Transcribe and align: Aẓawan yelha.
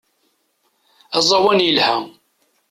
Aẓawan 1.17 1.59
yelha. 1.65 1.95